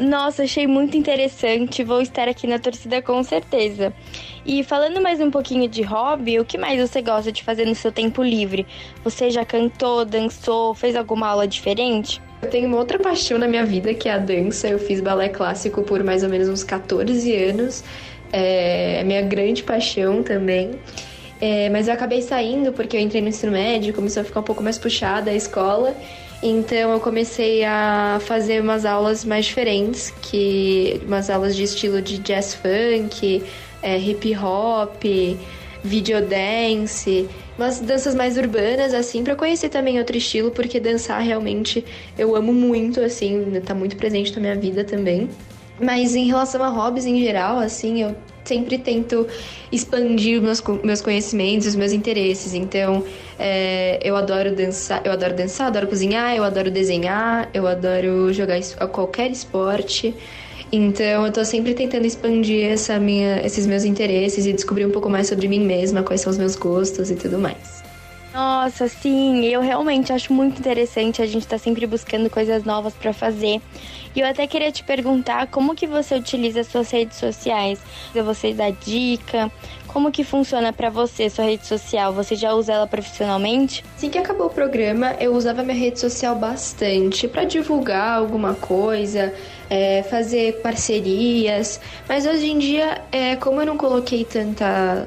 Nossa, 0.00 0.44
achei 0.44 0.66
muito 0.66 0.96
interessante. 0.96 1.84
Vou 1.84 2.00
estar 2.00 2.26
aqui 2.26 2.46
na 2.46 2.58
torcida 2.58 3.02
com 3.02 3.22
certeza. 3.22 3.92
E 4.46 4.64
falando 4.64 4.98
mais 4.98 5.20
um 5.20 5.30
pouquinho 5.30 5.68
de 5.68 5.82
hobby, 5.82 6.40
o 6.40 6.44
que 6.44 6.56
mais 6.56 6.80
você 6.80 7.02
gosta 7.02 7.30
de 7.30 7.44
fazer 7.44 7.66
no 7.66 7.74
seu 7.74 7.92
tempo 7.92 8.22
livre? 8.22 8.66
Você 9.04 9.28
já 9.28 9.44
cantou, 9.44 10.06
dançou, 10.06 10.74
fez 10.74 10.96
alguma 10.96 11.28
aula 11.28 11.46
diferente? 11.46 12.18
Eu 12.40 12.48
tenho 12.48 12.66
uma 12.66 12.78
outra 12.78 12.98
paixão 12.98 13.36
na 13.36 13.46
minha 13.46 13.66
vida 13.66 13.92
que 13.92 14.08
é 14.08 14.14
a 14.14 14.18
dança. 14.18 14.68
Eu 14.68 14.78
fiz 14.78 15.02
balé 15.02 15.28
clássico 15.28 15.82
por 15.82 16.02
mais 16.02 16.22
ou 16.22 16.30
menos 16.30 16.48
uns 16.48 16.64
14 16.64 17.36
anos. 17.36 17.84
É 18.32 19.04
minha 19.04 19.20
grande 19.20 19.62
paixão 19.62 20.22
também. 20.22 20.80
É, 21.42 21.68
mas 21.68 21.88
eu 21.88 21.94
acabei 21.94 22.22
saindo 22.22 22.72
porque 22.72 22.96
eu 22.96 23.00
entrei 23.00 23.20
no 23.20 23.28
ensino 23.28 23.52
médio, 23.52 23.92
começou 23.92 24.22
a 24.22 24.24
ficar 24.24 24.40
um 24.40 24.44
pouco 24.44 24.62
mais 24.62 24.78
puxada 24.78 25.30
a 25.30 25.34
escola. 25.34 25.94
Então 26.42 26.92
eu 26.92 27.00
comecei 27.00 27.64
a 27.64 28.18
fazer 28.22 28.62
umas 28.62 28.86
aulas 28.86 29.24
mais 29.24 29.44
diferentes, 29.44 30.10
que 30.22 31.00
umas 31.06 31.28
aulas 31.28 31.54
de 31.54 31.64
estilo 31.64 32.00
de 32.00 32.18
jazz 32.18 32.54
funk, 32.54 33.42
é, 33.82 33.98
hip 33.98 34.34
hop, 34.36 35.04
videodance, 35.84 37.28
umas 37.58 37.80
danças 37.80 38.14
mais 38.14 38.38
urbanas, 38.38 38.94
assim, 38.94 39.22
para 39.22 39.36
conhecer 39.36 39.68
também 39.68 39.98
outro 39.98 40.16
estilo, 40.16 40.50
porque 40.50 40.80
dançar 40.80 41.20
realmente 41.20 41.84
eu 42.18 42.34
amo 42.34 42.54
muito, 42.54 43.00
assim, 43.00 43.60
tá 43.64 43.74
muito 43.74 43.96
presente 43.96 44.34
na 44.34 44.40
minha 44.40 44.56
vida 44.56 44.82
também. 44.82 45.28
Mas 45.80 46.14
em 46.14 46.26
relação 46.26 46.62
a 46.62 46.68
hobbies 46.68 47.06
em 47.06 47.20
geral, 47.20 47.58
assim, 47.58 48.02
eu 48.02 48.14
sempre 48.44 48.78
tento 48.78 49.26
expandir 49.70 50.42
meus, 50.42 50.62
meus 50.82 51.00
conhecimentos, 51.00 51.68
os 51.68 51.76
meus 51.76 51.92
interesses. 51.92 52.52
Então, 52.52 53.04
é, 53.38 53.98
eu 54.02 54.16
adoro 54.16 54.54
dançar, 54.54 55.00
eu 55.04 55.12
adoro 55.12 55.34
dançar, 55.34 55.68
adoro 55.68 55.86
cozinhar, 55.86 56.34
eu 56.34 56.44
adoro 56.44 56.70
desenhar, 56.70 57.48
eu 57.54 57.66
adoro 57.66 58.32
jogar 58.32 58.60
qualquer 58.92 59.30
esporte. 59.30 60.14
Então, 60.72 61.26
eu 61.26 61.32
tô 61.32 61.44
sempre 61.44 61.74
tentando 61.74 62.06
expandir 62.06 62.64
essa 62.70 62.98
minha, 62.98 63.44
esses 63.44 63.66
meus 63.66 63.84
interesses 63.84 64.46
e 64.46 64.52
descobrir 64.52 64.86
um 64.86 64.90
pouco 64.90 65.08
mais 65.08 65.26
sobre 65.26 65.48
mim 65.48 65.60
mesma, 65.60 66.02
quais 66.02 66.20
são 66.20 66.30
os 66.30 66.38
meus 66.38 66.54
gostos 66.54 67.10
e 67.10 67.16
tudo 67.16 67.38
mais. 67.38 67.79
Nossa, 68.40 68.88
sim, 68.88 69.44
eu 69.44 69.60
realmente 69.60 70.14
acho 70.14 70.32
muito 70.32 70.58
interessante 70.58 71.20
a 71.20 71.26
gente 71.26 71.46
tá 71.46 71.58
sempre 71.58 71.86
buscando 71.86 72.30
coisas 72.30 72.64
novas 72.64 72.94
para 72.94 73.12
fazer. 73.12 73.60
E 74.16 74.20
eu 74.20 74.26
até 74.26 74.46
queria 74.46 74.72
te 74.72 74.82
perguntar 74.82 75.46
como 75.48 75.74
que 75.74 75.86
você 75.86 76.14
utiliza 76.14 76.64
suas 76.64 76.90
redes 76.90 77.18
sociais. 77.18 77.78
Você 78.14 78.54
dá 78.54 78.70
dica? 78.70 79.52
Como 79.86 80.10
que 80.10 80.24
funciona 80.24 80.72
para 80.72 80.88
você 80.88 81.28
sua 81.28 81.44
rede 81.44 81.66
social? 81.66 82.14
Você 82.14 82.34
já 82.34 82.54
usa 82.54 82.72
ela 82.72 82.86
profissionalmente? 82.86 83.84
Assim 83.94 84.08
que 84.08 84.16
acabou 84.16 84.46
o 84.46 84.50
programa, 84.50 85.14
eu 85.20 85.34
usava 85.34 85.62
minha 85.62 85.76
rede 85.76 86.00
social 86.00 86.34
bastante 86.34 87.28
para 87.28 87.44
divulgar 87.44 88.16
alguma 88.16 88.54
coisa, 88.54 89.34
é, 89.68 90.02
fazer 90.04 90.62
parcerias. 90.62 91.78
Mas 92.08 92.24
hoje 92.24 92.50
em 92.50 92.58
dia, 92.58 93.02
é, 93.12 93.36
como 93.36 93.60
eu 93.60 93.66
não 93.66 93.76
coloquei 93.76 94.24
tanta 94.24 95.06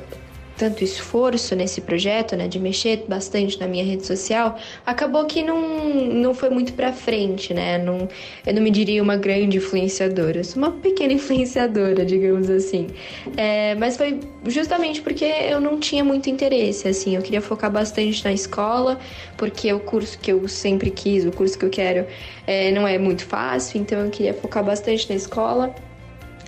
tanto 0.57 0.83
esforço 0.83 1.55
nesse 1.55 1.81
projeto, 1.81 2.35
né, 2.35 2.47
de 2.47 2.59
mexer 2.59 3.05
bastante 3.07 3.59
na 3.59 3.67
minha 3.67 3.83
rede 3.83 4.05
social, 4.05 4.57
acabou 4.85 5.25
que 5.25 5.43
não, 5.43 5.93
não 5.93 6.33
foi 6.33 6.49
muito 6.49 6.73
pra 6.73 6.93
frente, 6.93 7.53
né? 7.53 7.77
Não, 7.77 8.07
eu 8.45 8.53
não 8.53 8.61
me 8.61 8.69
diria 8.69 9.01
uma 9.01 9.15
grande 9.15 9.57
influenciadora, 9.57 10.39
eu 10.39 10.43
sou 10.43 10.61
uma 10.61 10.71
pequena 10.71 11.13
influenciadora, 11.13 12.05
digamos 12.05 12.49
assim. 12.49 12.87
É, 13.35 13.75
mas 13.75 13.97
foi 13.97 14.19
justamente 14.47 15.01
porque 15.01 15.25
eu 15.25 15.59
não 15.59 15.79
tinha 15.79 16.03
muito 16.03 16.29
interesse, 16.29 16.87
assim, 16.87 17.15
eu 17.15 17.21
queria 17.21 17.41
focar 17.41 17.71
bastante 17.71 18.23
na 18.23 18.31
escola, 18.31 18.99
porque 19.37 19.71
o 19.73 19.79
curso 19.79 20.17
que 20.19 20.31
eu 20.31 20.47
sempre 20.47 20.91
quis, 20.91 21.25
o 21.25 21.31
curso 21.31 21.57
que 21.57 21.65
eu 21.65 21.69
quero, 21.69 22.05
é, 22.45 22.71
não 22.71 22.87
é 22.87 22.97
muito 22.97 23.25
fácil, 23.25 23.81
então 23.81 23.99
eu 23.99 24.09
queria 24.09 24.33
focar 24.33 24.63
bastante 24.63 25.09
na 25.09 25.15
escola. 25.15 25.73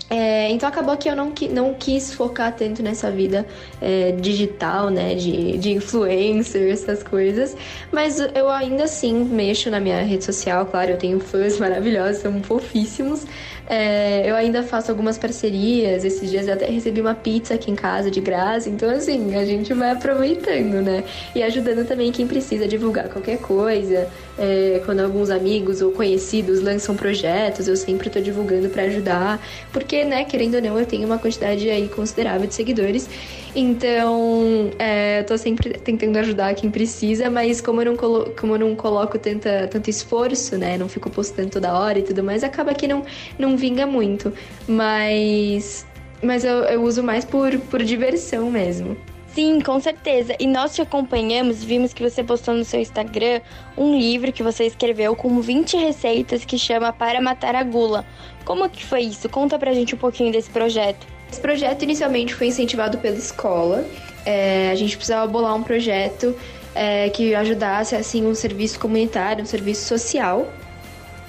É, 0.07 0.49
então 0.51 0.69
acabou 0.69 0.95
que 0.97 1.09
eu 1.09 1.15
não, 1.15 1.33
não 1.51 1.73
quis 1.73 2.13
focar 2.13 2.55
tanto 2.55 2.83
nessa 2.83 3.09
vida 3.09 3.45
é, 3.81 4.11
digital, 4.11 4.91
né, 4.91 5.15
de, 5.15 5.57
de 5.57 5.71
influencer, 5.71 6.71
essas 6.71 7.01
coisas, 7.01 7.57
mas 7.91 8.19
eu 8.19 8.49
ainda 8.49 8.83
assim 8.83 9.13
mexo 9.13 9.71
na 9.71 9.79
minha 9.79 10.03
rede 10.03 10.23
social, 10.23 10.67
claro, 10.67 10.91
eu 10.91 10.97
tenho 10.97 11.19
fãs 11.19 11.57
maravilhosos, 11.59 12.21
são 12.21 12.43
fofíssimos, 12.43 13.25
é, 13.67 14.29
eu 14.29 14.35
ainda 14.35 14.61
faço 14.61 14.91
algumas 14.91 15.17
parcerias. 15.17 16.05
Esses 16.05 16.29
dias 16.29 16.47
eu 16.47 16.53
até 16.53 16.65
recebi 16.67 17.01
uma 17.01 17.15
pizza 17.15 17.55
aqui 17.55 17.71
em 17.71 17.75
casa 17.75 18.11
de 18.11 18.21
graça. 18.21 18.69
Então, 18.69 18.89
assim, 18.89 19.35
a 19.35 19.45
gente 19.45 19.73
vai 19.73 19.91
aproveitando, 19.91 20.81
né? 20.81 21.03
E 21.33 21.41
ajudando 21.41 21.87
também 21.87 22.11
quem 22.11 22.27
precisa 22.27 22.67
divulgar 22.67 23.09
qualquer 23.09 23.39
coisa. 23.39 24.07
É, 24.37 24.81
quando 24.85 24.99
alguns 24.99 25.29
amigos 25.29 25.81
ou 25.81 25.91
conhecidos 25.91 26.61
lançam 26.61 26.95
projetos, 26.95 27.67
eu 27.67 27.75
sempre 27.77 28.09
tô 28.09 28.19
divulgando 28.19 28.69
para 28.69 28.83
ajudar. 28.83 29.41
Porque, 29.71 30.03
né, 30.03 30.25
querendo 30.25 30.55
ou 30.55 30.61
não, 30.61 30.77
eu 30.77 30.85
tenho 30.85 31.05
uma 31.05 31.17
quantidade 31.17 31.69
aí 31.69 31.87
considerável 31.87 32.47
de 32.47 32.53
seguidores. 32.53 33.09
Então, 33.55 34.71
é, 34.77 35.21
eu 35.21 35.25
tô 35.25 35.37
sempre 35.37 35.69
tentando 35.77 36.17
ajudar 36.17 36.53
quem 36.55 36.69
precisa, 36.69 37.29
mas 37.29 37.61
como 37.61 37.81
eu 37.81 37.85
não, 37.85 37.95
colo 37.95 38.33
como 38.37 38.55
eu 38.55 38.59
não 38.59 38.75
coloco 38.75 39.17
tanta, 39.17 39.67
tanto 39.67 39.89
esforço, 39.89 40.57
né? 40.57 40.77
Não 40.77 40.89
fico 40.89 41.09
postando 41.09 41.49
toda 41.49 41.77
hora 41.77 41.99
e 41.99 42.03
tudo 42.03 42.21
mais, 42.21 42.43
acaba 42.43 42.73
que 42.73 42.87
não, 42.87 43.05
não 43.39 43.55
vinga 43.55 43.87
muito. 43.87 44.33
Mas, 44.67 45.85
mas 46.21 46.43
eu, 46.43 46.55
eu 46.65 46.83
uso 46.83 47.01
mais 47.01 47.23
por, 47.23 47.57
por 47.57 47.81
diversão 47.81 48.51
mesmo. 48.51 48.97
Sim, 49.35 49.59
com 49.59 49.77
certeza. 49.81 50.33
E 50.39 50.47
nós 50.47 50.73
te 50.73 50.81
acompanhamos, 50.81 51.61
vimos 51.61 51.93
que 51.93 52.01
você 52.01 52.23
postou 52.23 52.53
no 52.53 52.63
seu 52.63 52.79
Instagram 52.79 53.41
um 53.77 53.93
livro 53.99 54.31
que 54.31 54.41
você 54.41 54.63
escreveu 54.63 55.13
com 55.13 55.41
20 55.41 55.75
receitas 55.75 56.45
que 56.45 56.57
chama 56.57 56.93
Para 56.93 57.19
Matar 57.19 57.53
a 57.53 57.61
Gula. 57.61 58.05
Como 58.45 58.69
que 58.69 58.81
foi 58.85 59.01
isso? 59.01 59.27
Conta 59.27 59.59
pra 59.59 59.73
gente 59.73 59.93
um 59.93 59.97
pouquinho 59.97 60.31
desse 60.31 60.49
projeto. 60.49 61.05
Esse 61.29 61.41
projeto 61.41 61.83
inicialmente 61.83 62.33
foi 62.33 62.47
incentivado 62.47 62.97
pela 62.99 63.17
escola. 63.17 63.85
É, 64.25 64.69
a 64.71 64.75
gente 64.75 64.95
precisava 64.95 65.27
bolar 65.27 65.53
um 65.53 65.63
projeto 65.63 66.33
é, 66.73 67.09
que 67.09 67.35
ajudasse 67.35 67.93
assim 67.93 68.25
um 68.25 68.33
serviço 68.33 68.79
comunitário, 68.79 69.43
um 69.43 69.45
serviço 69.45 69.85
social. 69.85 70.47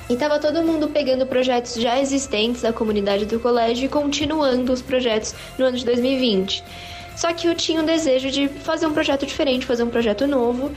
E 0.08 0.12
estava 0.12 0.38
todo 0.38 0.62
mundo 0.62 0.86
pegando 0.86 1.26
projetos 1.26 1.74
já 1.74 2.00
existentes 2.00 2.62
da 2.62 2.72
comunidade 2.72 3.26
do 3.26 3.40
colégio 3.40 3.86
e 3.86 3.88
continuando 3.88 4.72
os 4.72 4.80
projetos 4.80 5.34
no 5.58 5.64
ano 5.64 5.76
de 5.76 5.84
2020. 5.84 6.62
Só 7.16 7.32
que 7.32 7.48
eu 7.48 7.54
tinha 7.54 7.80
um 7.80 7.84
desejo 7.84 8.30
de 8.30 8.46
fazer 8.48 8.86
um 8.86 8.92
projeto 8.92 9.26
diferente, 9.26 9.64
fazer 9.64 9.82
um 9.82 9.90
projeto 9.90 10.26
novo. 10.26 10.70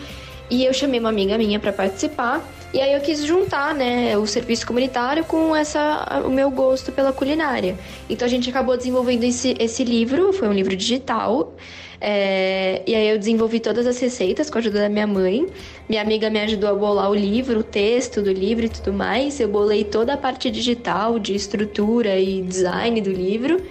E 0.49 0.65
eu 0.65 0.73
chamei 0.73 0.99
uma 0.99 1.09
amiga 1.09 1.37
minha 1.37 1.59
para 1.59 1.71
participar. 1.71 2.43
E 2.73 2.79
aí 2.79 2.93
eu 2.93 3.01
quis 3.01 3.23
juntar, 3.23 3.73
né, 3.73 4.17
o 4.17 4.25
serviço 4.25 4.65
comunitário 4.65 5.23
com 5.25 5.55
essa 5.55 6.21
o 6.25 6.29
meu 6.29 6.49
gosto 6.49 6.91
pela 6.91 7.11
culinária. 7.11 7.75
Então 8.09 8.25
a 8.25 8.29
gente 8.29 8.49
acabou 8.49 8.77
desenvolvendo 8.77 9.23
esse, 9.23 9.55
esse 9.59 9.83
livro, 9.83 10.31
foi 10.33 10.47
um 10.47 10.53
livro 10.53 10.75
digital. 10.75 11.55
É, 12.01 12.81
e 12.87 12.95
aí 12.95 13.09
eu 13.09 13.17
desenvolvi 13.17 13.59
todas 13.59 13.85
as 13.85 13.99
receitas 13.99 14.49
com 14.49 14.57
a 14.57 14.61
ajuda 14.61 14.81
da 14.81 14.89
minha 14.89 15.07
mãe. 15.07 15.45
Minha 15.87 16.01
amiga 16.01 16.29
me 16.29 16.39
ajudou 16.39 16.69
a 16.69 16.73
bolar 16.73 17.09
o 17.09 17.15
livro, 17.15 17.59
o 17.59 17.63
texto 17.63 18.21
do 18.21 18.31
livro 18.31 18.65
e 18.65 18.69
tudo 18.69 18.93
mais. 18.93 19.39
Eu 19.39 19.49
bolei 19.49 19.83
toda 19.83 20.13
a 20.13 20.17
parte 20.17 20.49
digital, 20.49 21.19
de 21.19 21.35
estrutura 21.35 22.17
e 22.17 22.41
design 22.41 23.01
do 23.01 23.11
livro. 23.11 23.61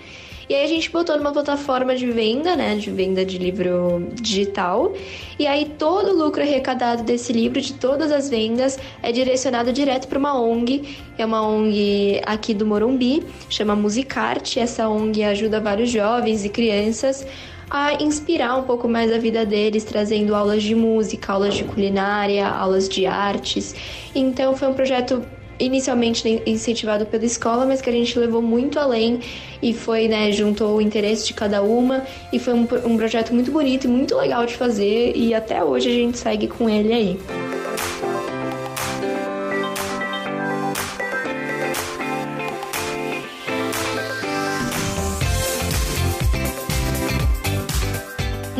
E 0.48 0.54
aí 0.54 0.64
a 0.64 0.66
gente 0.66 0.90
botou 0.90 1.16
numa 1.18 1.30
plataforma 1.30 1.94
de 1.94 2.10
venda, 2.10 2.56
né, 2.56 2.74
de 2.76 2.90
venda 2.90 3.22
de 3.24 3.36
livro 3.36 4.08
digital. 4.14 4.94
E 5.38 5.46
aí 5.46 5.66
todo 5.78 6.10
o 6.10 6.16
lucro 6.16 6.42
arrecadado 6.42 7.02
desse 7.02 7.32
livro, 7.32 7.60
de 7.60 7.74
todas 7.74 8.10
as 8.10 8.30
vendas, 8.30 8.78
é 9.02 9.12
direcionado 9.12 9.72
direto 9.72 10.08
para 10.08 10.18
uma 10.18 10.40
ONG, 10.40 10.96
é 11.18 11.26
uma 11.26 11.46
ONG 11.46 12.22
aqui 12.24 12.54
do 12.54 12.64
Morumbi, 12.64 13.22
chama 13.50 13.76
Musicarte. 13.76 14.58
Essa 14.58 14.88
ONG 14.88 15.22
ajuda 15.22 15.60
vários 15.60 15.90
jovens 15.90 16.44
e 16.44 16.48
crianças 16.48 17.26
a 17.70 18.02
inspirar 18.02 18.56
um 18.56 18.62
pouco 18.62 18.88
mais 18.88 19.12
a 19.12 19.18
vida 19.18 19.44
deles, 19.44 19.84
trazendo 19.84 20.34
aulas 20.34 20.62
de 20.62 20.74
música, 20.74 21.32
aulas 21.32 21.54
de 21.54 21.64
culinária, 21.64 22.48
aulas 22.48 22.88
de 22.88 23.04
artes. 23.04 23.74
Então 24.14 24.56
foi 24.56 24.68
um 24.68 24.74
projeto 24.74 25.22
inicialmente 25.58 26.42
incentivado 26.46 27.06
pela 27.06 27.24
escola, 27.24 27.66
mas 27.66 27.80
que 27.80 27.90
a 27.90 27.92
gente 27.92 28.18
levou 28.18 28.42
muito 28.42 28.78
além 28.78 29.20
e 29.62 29.72
foi, 29.74 30.08
né, 30.08 30.30
juntou 30.32 30.76
o 30.76 30.80
interesse 30.80 31.26
de 31.26 31.34
cada 31.34 31.62
uma 31.62 32.04
e 32.32 32.38
foi 32.38 32.54
um, 32.54 32.66
um 32.84 32.96
projeto 32.96 33.32
muito 33.34 33.50
bonito 33.50 33.84
e 33.84 33.88
muito 33.88 34.16
legal 34.16 34.46
de 34.46 34.54
fazer 34.54 35.12
e 35.16 35.34
até 35.34 35.62
hoje 35.62 35.88
a 35.88 35.92
gente 35.92 36.18
segue 36.18 36.46
com 36.46 36.68
ele 36.68 36.92
aí. 36.92 37.47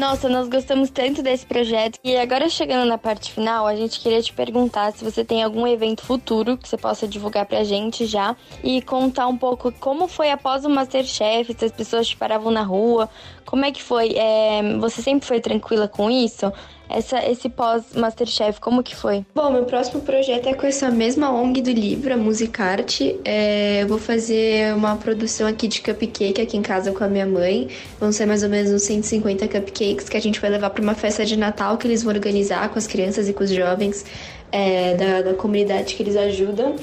Nossa, 0.08 0.26
nós 0.26 0.48
gostamos 0.48 0.88
tanto 0.88 1.22
desse 1.22 1.44
projeto. 1.44 1.98
E 2.02 2.16
agora 2.16 2.48
chegando 2.48 2.88
na 2.88 2.96
parte 2.96 3.30
final, 3.30 3.66
a 3.66 3.76
gente 3.76 4.00
queria 4.00 4.22
te 4.22 4.32
perguntar 4.32 4.90
se 4.90 5.04
você 5.04 5.22
tem 5.22 5.42
algum 5.42 5.66
evento 5.66 6.02
futuro 6.02 6.56
que 6.56 6.66
você 6.66 6.78
possa 6.78 7.06
divulgar 7.06 7.44
pra 7.44 7.62
gente 7.62 8.06
já 8.06 8.34
e 8.64 8.80
contar 8.80 9.26
um 9.26 9.36
pouco 9.36 9.70
como 9.72 10.08
foi 10.08 10.30
após 10.30 10.64
o 10.64 10.70
Masterchef, 10.70 11.52
se 11.52 11.62
as 11.66 11.72
pessoas 11.72 12.08
te 12.08 12.16
paravam 12.16 12.50
na 12.50 12.62
rua, 12.62 13.06
como 13.44 13.66
é 13.66 13.70
que 13.70 13.82
foi? 13.82 14.14
É, 14.16 14.78
você 14.78 15.02
sempre 15.02 15.28
foi 15.28 15.40
tranquila 15.40 15.86
com 15.86 16.10
isso? 16.10 16.50
Essa, 16.88 17.24
esse 17.28 17.48
pós-Masterchef, 17.48 18.60
como 18.60 18.82
que 18.82 18.96
foi? 18.96 19.24
Bom, 19.34 19.50
meu 19.50 19.64
próximo 19.64 20.00
projeto 20.00 20.48
é 20.48 20.54
com 20.54 20.66
essa 20.66 20.90
mesma 20.90 21.30
ONG 21.30 21.60
do 21.60 21.70
livro, 21.70 22.14
a 22.14 22.16
Musicarte. 22.16 23.18
É, 23.24 23.82
eu 23.82 23.88
vou 23.88 23.98
fazer 23.98 24.74
uma 24.74 24.96
produção 24.96 25.46
aqui 25.46 25.68
de 25.68 25.82
cupcake 25.82 26.40
aqui 26.40 26.56
em 26.56 26.62
casa 26.62 26.90
com 26.92 27.04
a 27.04 27.08
minha 27.08 27.26
mãe. 27.26 27.68
Vão 28.00 28.10
ser 28.10 28.26
mais 28.26 28.42
ou 28.42 28.48
menos 28.48 28.72
uns 28.72 28.82
150 28.82 29.46
cupcakes 29.48 30.08
que 30.08 30.16
a 30.16 30.20
gente 30.20 30.40
vai 30.40 30.50
levar 30.50 30.70
para 30.70 30.82
uma 30.82 30.94
festa 30.94 31.24
de 31.24 31.36
Natal 31.36 31.76
que 31.76 31.86
eles 31.86 32.02
vão 32.02 32.14
organizar 32.14 32.68
com 32.70 32.78
as 32.78 32.86
crianças 32.86 33.28
e 33.28 33.32
com 33.32 33.44
os 33.44 33.50
jovens 33.50 34.06
é, 34.50 34.94
da, 34.94 35.22
da 35.22 35.34
comunidade 35.34 35.94
que 35.94 36.02
eles 36.02 36.16
ajudam. 36.16 36.74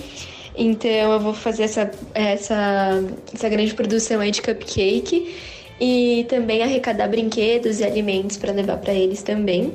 Então 0.58 1.14
eu 1.14 1.20
vou 1.20 1.34
fazer 1.34 1.64
essa, 1.64 1.92
essa, 2.14 3.04
essa 3.34 3.50
grande 3.50 3.74
produção 3.74 4.22
aí 4.22 4.32
de 4.32 4.42
cupcake 4.42 5.36
e 5.80 6.26
também 6.30 6.64
arrecadar 6.64 7.08
brinquedos 7.08 7.80
e 7.80 7.84
alimentos 7.84 8.38
para 8.38 8.52
levar 8.52 8.78
para 8.78 8.94
eles 8.94 9.22
também. 9.22 9.74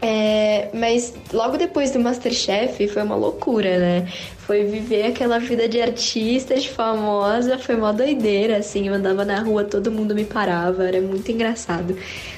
É, 0.00 0.68
mas 0.74 1.14
logo 1.32 1.56
depois 1.56 1.90
do 1.90 1.98
Masterchef 1.98 2.86
foi 2.88 3.02
uma 3.02 3.16
loucura, 3.16 3.78
né? 3.78 4.08
Foi 4.38 4.64
viver 4.64 5.06
aquela 5.06 5.38
vida 5.38 5.68
de 5.68 5.80
artista, 5.80 6.54
de 6.54 6.68
famosa, 6.68 7.58
foi 7.58 7.74
uma 7.74 7.92
doideira, 7.92 8.58
assim. 8.58 8.88
Eu 8.88 8.94
andava 8.94 9.24
na 9.24 9.40
rua, 9.40 9.64
todo 9.64 9.90
mundo 9.90 10.14
me 10.14 10.24
parava, 10.24 10.86
era 10.86 11.00
muito 11.00 11.30
engraçado. 11.32 11.96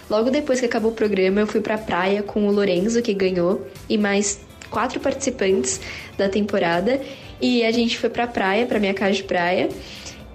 Logo 0.09 0.31
depois 0.31 0.61
que 0.61 0.67
acabou 0.67 0.93
o 0.93 0.95
programa, 0.95 1.41
eu 1.41 1.47
fui 1.47 1.61
pra 1.61 1.77
praia 1.77 2.23
com 2.23 2.47
o 2.47 2.53
Lorenzo, 2.53 3.03
que 3.03 3.13
ganhou, 3.13 3.67
e 3.89 3.99
mais 3.99 4.41
quatro 4.71 5.01
participantes 5.01 5.81
da 6.17 6.29
temporada. 6.29 7.01
E 7.41 7.65
a 7.65 7.71
gente 7.71 7.99
foi 7.99 8.09
pra 8.09 8.27
praia, 8.27 8.67
pra 8.67 8.79
minha 8.79 8.95
casa 8.95 9.13
de 9.13 9.25
praia. 9.25 9.69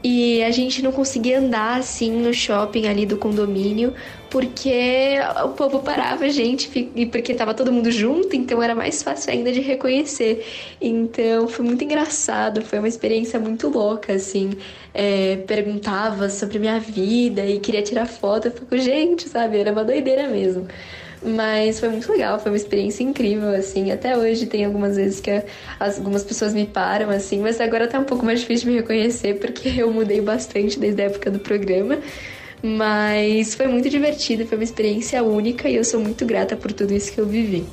E 0.04 0.44
a 0.44 0.52
gente 0.52 0.82
não 0.82 0.92
conseguia 0.92 1.40
andar 1.40 1.80
assim 1.80 2.12
no 2.12 2.34
shopping 2.34 2.88
ali 2.88 3.06
do 3.06 3.16
condomínio, 3.16 3.94
porque 4.30 5.16
o 5.46 5.50
povo 5.50 5.80
parava 5.80 6.26
a 6.26 6.30
gente, 6.30 6.92
e 6.96 7.06
porque 7.06 7.34
tava 7.34 7.54
todo 7.54 7.72
mundo 7.72 7.90
junto, 7.90 8.36
então 8.36 8.62
era 8.62 8.76
mais 8.76 9.02
fácil 9.02 9.32
ainda 9.32 9.52
de 9.52 9.62
reconhecer. 9.62 10.46
Então 10.82 11.48
foi 11.48 11.64
muito 11.64 11.84
engraçado, 11.84 12.62
foi 12.64 12.80
uma 12.80 12.88
experiência 12.88 13.40
muito 13.40 13.70
louca, 13.70 14.14
assim. 14.14 14.52
É, 14.94 15.38
perguntava 15.48 16.30
sobre 16.30 16.60
minha 16.60 16.80
vida 16.80 17.46
e 17.46 17.60
queria 17.60 17.82
tirar 17.82 18.06
foto, 18.06 18.48
eu 18.48 18.52
fico, 18.52 18.78
gente, 18.78 19.30
sabe, 19.30 19.58
era 19.58 19.72
uma 19.72 19.86
doideira 19.86 20.28
mesmo. 20.28 20.68
Mas 21.26 21.80
foi 21.80 21.90
muito 21.90 22.12
legal, 22.12 22.40
foi 22.40 22.52
uma 22.52 22.58
experiência 22.58 23.04
incrível, 23.04 23.50
assim. 23.56 23.92
Até 23.92 24.18
hoje 24.18 24.46
tem 24.46 24.66
algumas 24.66 24.98
vezes 24.98 25.22
que 25.22 25.44
algumas 25.80 26.24
pessoas 26.24 26.54
me 26.54 26.66
param, 26.66 27.10
assim, 27.10 27.40
mas 27.40 27.62
agora 27.62 27.88
tá 27.88 28.00
um 28.00 28.04
pouco 28.04 28.26
mais 28.26 28.42
difícil 28.42 28.66
de 28.66 28.72
me 28.72 28.82
reconhecer 28.82 29.40
porque 29.40 29.70
eu 29.82 29.92
mudei 29.92 30.20
bastante 30.22 30.78
desde 30.80 31.02
a 31.02 31.06
época 31.06 31.32
do 31.32 31.40
programa. 31.40 31.98
Mas 32.62 33.56
foi 33.56 33.68
muito 33.68 33.90
divertido, 33.90 34.46
foi 34.46 34.58
uma 34.58 34.64
experiência 34.64 35.22
única 35.22 35.70
e 35.70 35.76
eu 35.76 35.84
sou 35.84 36.00
muito 36.00 36.26
grata 36.26 36.56
por 36.56 36.72
tudo 36.72 36.94
isso 36.94 37.12
que 37.12 37.20
eu 37.20 37.26
vivi. 37.26 37.66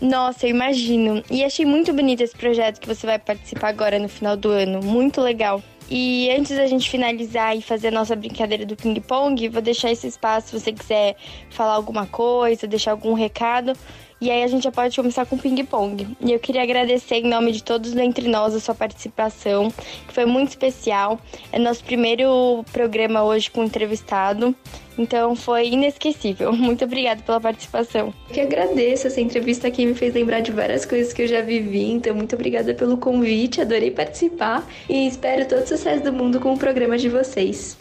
Nossa, 0.00 0.46
eu 0.46 0.50
imagino. 0.50 1.22
E 1.30 1.42
achei 1.42 1.64
muito 1.64 1.92
bonito 1.92 2.22
esse 2.22 2.36
projeto 2.36 2.80
que 2.80 2.86
você 2.86 3.06
vai 3.06 3.18
participar 3.18 3.68
agora 3.68 3.98
no 3.98 4.08
final 4.08 4.36
do 4.36 4.50
ano. 4.50 4.80
Muito 4.82 5.20
legal. 5.20 5.62
E 5.88 6.28
antes 6.30 6.56
da 6.56 6.66
gente 6.66 6.90
finalizar 6.90 7.56
e 7.56 7.62
fazer 7.62 7.88
a 7.88 7.90
nossa 7.92 8.16
brincadeira 8.16 8.66
do 8.66 8.74
ping-pong, 8.74 9.48
vou 9.48 9.62
deixar 9.62 9.92
esse 9.92 10.08
espaço 10.08 10.48
se 10.48 10.60
você 10.60 10.72
quiser 10.72 11.16
falar 11.50 11.74
alguma 11.74 12.06
coisa, 12.06 12.66
deixar 12.66 12.90
algum 12.90 13.12
recado. 13.14 13.72
E 14.20 14.30
aí 14.30 14.42
a 14.42 14.46
gente 14.46 14.64
já 14.64 14.72
pode 14.72 14.96
começar 14.96 15.26
com 15.26 15.36
ping-pong. 15.36 16.16
E 16.20 16.32
eu 16.32 16.38
queria 16.38 16.62
agradecer 16.62 17.16
em 17.16 17.28
nome 17.28 17.52
de 17.52 17.62
todos 17.62 17.92
do 17.92 18.00
Entre 18.00 18.28
Nós 18.28 18.54
a 18.54 18.60
sua 18.60 18.74
participação, 18.74 19.70
que 20.08 20.14
foi 20.14 20.24
muito 20.24 20.48
especial. 20.48 21.20
É 21.52 21.58
nosso 21.58 21.84
primeiro 21.84 22.64
programa 22.72 23.24
hoje 23.24 23.50
com 23.50 23.62
entrevistado. 23.62 24.56
Então 24.98 25.36
foi 25.36 25.68
inesquecível. 25.68 26.52
Muito 26.56 26.84
obrigada 26.84 27.22
pela 27.22 27.38
participação. 27.38 28.14
Eu 28.28 28.34
que 28.34 28.40
agradeço. 28.40 29.06
Essa 29.06 29.20
entrevista 29.20 29.68
aqui 29.68 29.84
me 29.84 29.94
fez 29.94 30.14
lembrar 30.14 30.40
de 30.40 30.50
várias 30.50 30.86
coisas 30.86 31.12
que 31.12 31.22
eu 31.22 31.28
já 31.28 31.42
vivi. 31.42 31.90
Então, 31.90 32.14
muito 32.14 32.34
obrigada 32.34 32.72
pelo 32.72 32.96
convite. 32.96 33.60
Adorei 33.60 33.90
participar 33.90 34.66
e 34.88 35.06
espero 35.06 35.46
todo 35.46 35.62
o 35.62 35.66
sucesso 35.66 36.02
do 36.02 36.12
mundo 36.12 36.40
com 36.40 36.54
o 36.54 36.58
programa 36.58 36.96
de 36.96 37.10
vocês. 37.10 37.76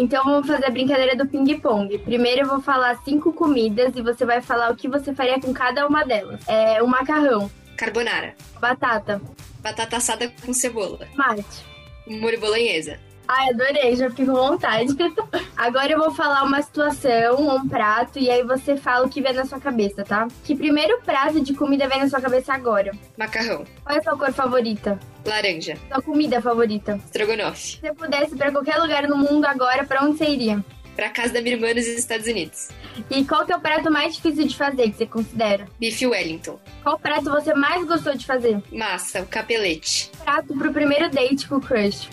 Então 0.00 0.24
vamos 0.24 0.46
fazer 0.46 0.64
a 0.64 0.70
brincadeira 0.70 1.14
do 1.14 1.26
ping-pong. 1.26 1.98
Primeiro 1.98 2.40
eu 2.40 2.48
vou 2.48 2.62
falar 2.62 2.96
cinco 3.04 3.34
comidas 3.34 3.94
e 3.94 4.00
você 4.00 4.24
vai 4.24 4.40
falar 4.40 4.72
o 4.72 4.76
que 4.76 4.88
você 4.88 5.14
faria 5.14 5.38
com 5.38 5.52
cada 5.52 5.86
uma 5.86 6.04
delas. 6.04 6.40
É 6.48 6.82
o 6.82 6.86
macarrão. 6.86 7.50
Carbonara. 7.76 8.34
Batata. 8.58 9.20
Batata 9.60 9.98
assada 9.98 10.32
com 10.44 10.54
cebola. 10.54 11.06
Mate. 11.14 11.66
Molho 12.06 12.40
bolonhesa. 12.40 12.98
Ai, 13.32 13.50
adorei, 13.50 13.94
já 13.94 14.10
fico 14.10 14.32
com 14.32 14.48
vontade. 14.50 14.92
Agora 15.56 15.92
eu 15.92 15.98
vou 16.00 16.10
falar 16.12 16.42
uma 16.42 16.60
situação, 16.60 17.56
um 17.56 17.68
prato, 17.68 18.18
e 18.18 18.28
aí 18.28 18.42
você 18.42 18.76
fala 18.76 19.06
o 19.06 19.08
que 19.08 19.22
vem 19.22 19.32
na 19.32 19.44
sua 19.44 19.60
cabeça, 19.60 20.02
tá? 20.02 20.26
Que 20.42 20.56
primeiro 20.56 21.00
prato 21.02 21.40
de 21.40 21.54
comida 21.54 21.86
vem 21.86 22.00
na 22.00 22.08
sua 22.08 22.20
cabeça 22.20 22.52
agora? 22.52 22.90
Macarrão. 23.16 23.64
Qual 23.84 23.96
é 23.96 24.00
a 24.00 24.02
sua 24.02 24.16
cor 24.18 24.32
favorita? 24.32 24.98
Laranja. 25.24 25.76
Sua 25.86 26.02
comida 26.02 26.42
favorita? 26.42 26.98
Estrogonofe. 27.04 27.60
Se 27.76 27.80
você 27.80 27.94
pudesse 27.94 28.34
ir 28.34 28.36
pra 28.36 28.50
qualquer 28.50 28.78
lugar 28.78 29.06
no 29.06 29.16
mundo 29.16 29.44
agora, 29.44 29.84
pra 29.86 30.02
onde 30.02 30.18
você 30.18 30.24
iria? 30.24 30.64
Pra 30.96 31.08
casa 31.08 31.32
da 31.32 31.40
minha 31.40 31.54
irmã 31.54 31.72
nos 31.72 31.86
Estados 31.86 32.26
Unidos. 32.26 32.70
E 33.08 33.24
qual 33.24 33.46
que 33.46 33.52
é 33.52 33.56
o 33.56 33.60
prato 33.60 33.92
mais 33.92 34.16
difícil 34.16 34.48
de 34.48 34.56
fazer 34.56 34.90
que 34.90 34.96
você 34.96 35.06
considera? 35.06 35.66
Bife 35.78 36.04
Wellington. 36.04 36.58
Qual 36.82 36.98
prato 36.98 37.30
você 37.30 37.54
mais 37.54 37.86
gostou 37.86 38.16
de 38.16 38.26
fazer? 38.26 38.60
Massa, 38.72 39.22
o 39.22 39.26
capelete. 39.26 40.10
Prato 40.24 40.52
pro 40.58 40.72
primeiro 40.72 41.08
date 41.08 41.48
com 41.48 41.56
o 41.56 41.60
crush? 41.60 42.08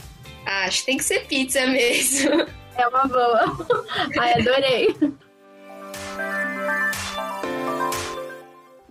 Acho 0.48 0.80
que 0.80 0.86
tem 0.86 0.98
que 0.98 1.04
ser 1.04 1.28
pizza 1.28 1.68
mesmo. 1.68 2.46
É 2.78 2.88
uma 2.88 3.06
boa. 3.06 3.58
Ai, 4.18 4.34
adorei. 4.40 4.96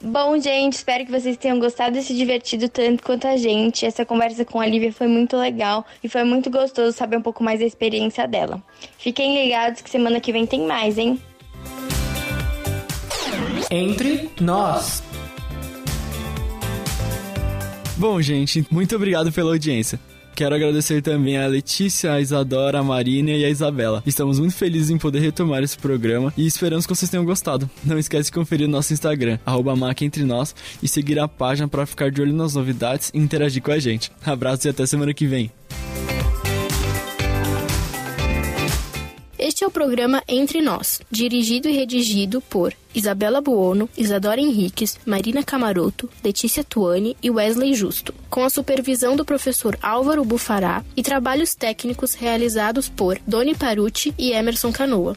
Bom, 0.03 0.39
gente, 0.39 0.75
espero 0.75 1.07
que 1.07 1.11
vocês 1.11 1.37
tenham 1.39 1.59
gostado 1.59 1.97
e 1.97 2.03
se 2.03 2.15
divertido 2.15 2.69
tanto 2.69 3.03
quanto 3.03 3.27
a 3.27 3.39
gente. 3.39 3.87
Essa 3.87 4.05
conversa 4.05 4.45
com 4.45 4.61
a 4.61 4.67
Lívia 4.67 4.93
foi 4.93 5.07
muito 5.07 5.35
legal 5.37 5.87
e 6.05 6.09
foi 6.11 6.25
muito 6.25 6.51
gostoso 6.51 6.95
saber 6.95 7.17
um 7.17 7.23
pouco 7.23 7.43
mais 7.43 7.61
da 7.61 7.65
experiência 7.65 8.29
dela. 8.29 8.63
Fiquem 8.99 9.43
ligados 9.43 9.81
que 9.81 9.89
semana 9.89 10.21
que 10.21 10.33
vem 10.33 10.47
tem 10.47 10.67
mais, 10.67 10.99
hein? 10.99 11.19
Entre 13.71 14.31
nós. 14.41 15.03
Bom, 17.97 18.21
gente, 18.21 18.67
muito 18.71 18.95
obrigado 18.95 19.33
pela 19.33 19.53
audiência. 19.53 19.99
Quero 20.37 20.55
agradecer 20.55 21.01
também 21.01 21.39
a 21.39 21.47
Letícia, 21.47 22.13
a 22.13 22.21
Isadora, 22.21 22.81
a 22.81 22.83
Marina 22.83 23.31
e 23.31 23.43
a 23.43 23.49
Isabela. 23.49 24.03
Estamos 24.05 24.39
muito 24.39 24.55
felizes 24.55 24.91
em 24.91 24.99
poder 24.99 25.21
retomar 25.21 25.63
esse 25.63 25.79
programa 25.79 26.31
e 26.37 26.47
esperamos 26.47 26.85
que 26.85 26.95
vocês 26.95 27.11
tenham 27.11 27.25
gostado. 27.25 27.71
Não 27.83 27.99
esquece 27.99 28.25
de 28.25 28.33
conferir 28.33 28.69
nosso 28.69 28.93
Instagram, 28.93 29.39
arroba 29.47 29.75
Nós, 29.75 30.55
e 30.83 30.87
seguir 30.87 31.19
a 31.19 31.27
página 31.27 31.67
para 31.67 31.87
ficar 31.87 32.11
de 32.11 32.21
olho 32.21 32.35
nas 32.35 32.55
novidades 32.55 33.11
e 33.15 33.19
interagir 33.19 33.63
com 33.63 33.73
a 33.73 33.79
gente. 33.79 34.13
Abraço 34.23 34.69
e 34.69 34.71
até 34.71 34.85
semana 34.85 35.15
que 35.15 35.27
vem. 35.27 35.51
Este 39.57 39.65
é 39.65 39.69
o 39.69 39.71
programa 39.71 40.23
Entre 40.29 40.61
Nós, 40.61 41.01
dirigido 41.11 41.67
e 41.67 41.73
redigido 41.73 42.43
por 42.43 42.75
Isabela 42.95 43.41
Buono, 43.41 43.89
Isadora 43.97 44.39
Henriques, 44.39 44.99
Marina 45.07 45.43
Camaroto, 45.43 46.11
Letícia 46.23 46.63
Tuani 46.63 47.17
e 47.23 47.31
Wesley 47.31 47.73
Justo, 47.73 48.13
com 48.29 48.45
a 48.45 48.51
supervisão 48.51 49.17
do 49.17 49.25
professor 49.25 49.79
Álvaro 49.81 50.23
Bufará 50.27 50.85
e 50.95 51.03
trabalhos 51.03 51.55
técnicos 51.55 52.13
realizados 52.13 52.91
por 52.91 53.19
Doni 53.27 53.55
Parucci 53.55 54.13
e 54.19 54.33
Emerson 54.33 54.71
Canoa. 54.71 55.17